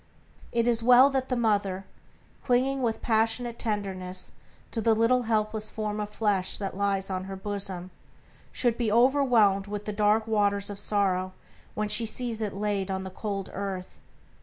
[0.51, 1.85] It is well that the mother,
[2.43, 4.31] clinging with passionate tenderness
[4.71, 7.91] to the little helpless form of flesh that lies on her bosom,
[8.51, 11.33] should be overwhelmed with the dark waters of sorrow
[11.75, 13.99] when she sees it laid in the cold earth.